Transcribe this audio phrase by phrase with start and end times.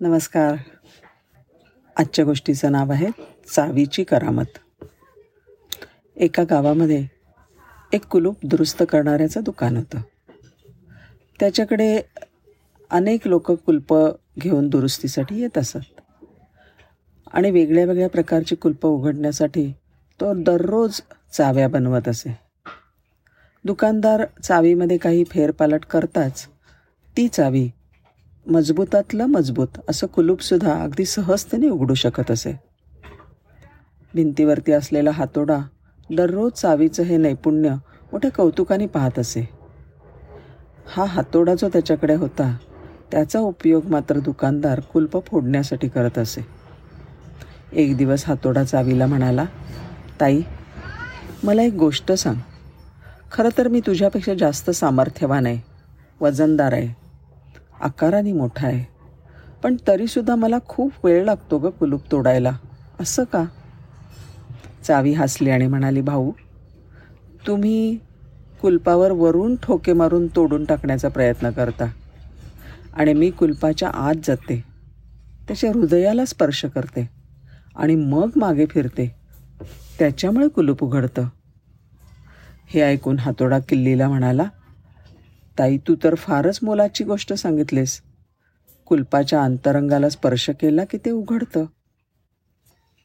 [0.00, 0.54] नमस्कार.
[1.96, 3.06] आजच्या गोष्टीचं नाव आहे
[3.54, 4.84] चावीची करामत.
[6.16, 7.06] एका गावामध्ये
[7.92, 10.00] एक कुलूप दुरुस्त करणाऱ्याचं दुकान होतं.
[11.40, 12.00] त्याच्याकडे
[12.90, 16.00] अनेक लोक कुलपं घेऊन दुरुस्तीसाठी येत असत.
[17.32, 19.72] आणि वेगळ्या वेगळ्या प्रकारची कुलपं उघडण्यासाठी
[20.20, 21.00] तो दररोज
[21.32, 22.38] चाव्या बनवत असे.
[23.64, 26.46] दुकानदार चावीमध्ये काही फेरपालट करताच
[27.16, 27.70] ती चावी
[28.48, 32.52] मजबूतातलं मजबूत असं कुलूपसुद्धा अगदी सहजतेने उघडू शकत असे.
[34.14, 35.58] भिंतीवरती असलेला हातोडा
[36.10, 37.70] दररोज चावीचं हे नैपुण्य
[38.12, 39.48] मोठ्या कौतुकाने पाहत असे.
[40.86, 42.56] हा हातोडा जो त्याच्याकडे होता
[43.12, 46.46] त्याचा उपयोग मात्र दुकानदार कुलप फोडण्यासाठी करत असे.
[47.72, 49.44] एक दिवस हातोडा चावीला म्हणाला
[50.20, 50.42] ताई
[51.44, 52.40] मला एक गोष्ट सांग.
[53.32, 55.60] खरं तर मी तुझ्यापेक्षा जास्त सामर्थ्यवान आहे
[56.20, 57.07] वजनदार आहे.
[57.80, 58.84] आकाराने मोठा आहे.
[59.62, 62.52] पण तरीसुद्धा मला खूप वेळ लागतो ग कुलूप तोडायला.
[63.00, 63.44] असं का?
[64.82, 66.32] चावी हसली आणि म्हणाली भाऊ
[67.46, 67.98] तुम्ही
[68.60, 71.84] कुलपावर वरून ठोके मारून तोडून टाकण्याचा प्रयत्न करता
[72.96, 74.64] आणि मी कुलपाच्या आत जाते.
[75.48, 77.10] त्याच्या हृदयाला स्पर्श करते
[77.76, 79.14] आणि मग मागे फिरते.
[79.98, 81.28] त्याच्यामुळे कुलूप उघडतं.
[82.66, 84.44] हे ऐकून हातोडा किल्लीला म्हणाला
[85.58, 88.00] ताई तू तर फारच मोलाची गोष्ट सांगितलीस.
[88.86, 91.64] कुलपाच्या अंतरंगाला स्पर्श केला की ते उघडतं.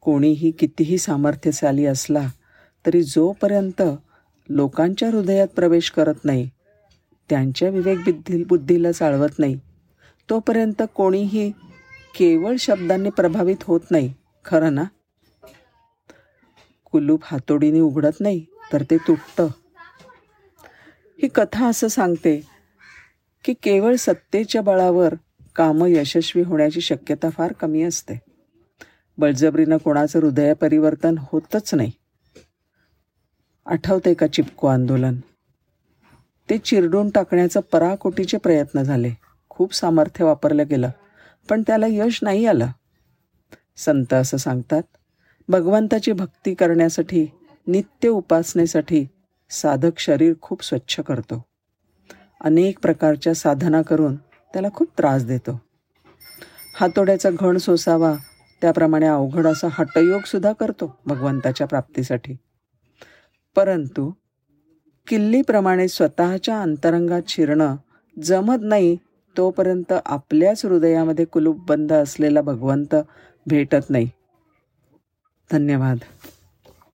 [0.00, 2.28] कोणीही कितीही सामर्थ्यशाली असला
[2.86, 3.82] तरी जोपर्यंत
[4.48, 6.50] लोकांच्या हृदयात प्रवेश करत नाही
[7.30, 9.58] त्यांच्या विवेक बुद्धी बुद्धीला चाळवत नाही
[10.30, 11.50] तोपर्यंत कोणीही
[12.18, 14.12] केवळ शब्दांनी प्रभावित होत नाही.
[14.44, 14.84] खरं ना?
[16.84, 19.48] कुलूप हातोडीने उघडत नाही तर ते तुटतं.
[21.22, 22.40] ही कथा असं सांगते
[23.44, 25.14] की केवळ सत्तेच्या बळावर
[25.56, 28.20] कामं यशस्वी होण्याची शक्यता फार कमी असते.
[29.18, 31.92] बळजबरीनं कोणाचं हृदय परिवर्तन होतच नाही.
[33.66, 35.16] आठवते का चिपको आंदोलन?
[36.50, 39.12] ते चिरडून टाकण्याचं पराकोटीचे प्रयत्न झाले.
[39.48, 40.90] खूप सामर्थ्य वापरलं गेलं
[41.48, 42.66] पण त्याला यश नाही आलं.
[43.76, 44.82] संत असं सांगतात
[45.48, 47.26] भगवंताची भक्ती करण्यासाठी
[47.66, 49.06] नित्य उपासनेसाठी
[49.50, 51.44] साधक शरीर खूप स्वच्छ करतो.
[52.40, 55.60] अनेक प्रकारच्या साधना करून त्याला खूप त्रास देतो.
[56.80, 58.14] हातोड्याचा घण सोसावा
[58.60, 62.36] त्याप्रमाणे अवघड असा हटयोगसुद्धा करतो भगवंताच्या प्राप्तीसाठी.
[63.56, 64.12] परंतु
[65.06, 67.76] किल्लीप्रमाणे स्वतःच्या अंतरंगात शिरणं
[68.22, 68.96] जमत नाही
[69.36, 72.94] तोपर्यंत आपल्याच हृदयामध्ये कुलूप बंद असलेला भगवंत
[73.46, 74.10] भेटत नाही.
[75.52, 75.98] धन्यवाद.